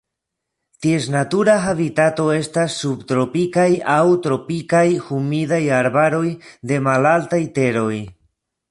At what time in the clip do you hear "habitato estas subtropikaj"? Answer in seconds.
1.65-3.69